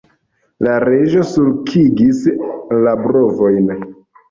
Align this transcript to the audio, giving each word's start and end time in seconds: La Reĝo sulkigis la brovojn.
La 0.67 0.77
Reĝo 0.85 1.25
sulkigis 1.33 2.25
la 2.87 2.97
brovojn. 3.05 3.73